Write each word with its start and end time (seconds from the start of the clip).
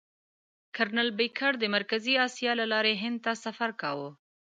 کرنل 0.75 1.09
بېکر 1.17 1.53
د 1.59 1.63
مرکزي 1.75 2.13
اسیا 2.27 2.51
له 2.61 2.65
لارې 2.73 2.93
هند 3.03 3.17
ته 3.25 3.31
سفر 3.45 3.69
کاوه. 3.81 4.09